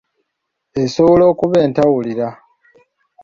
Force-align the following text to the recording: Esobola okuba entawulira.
Esobola 0.83 1.23
okuba 1.31 1.57
entawulira. 1.67 2.27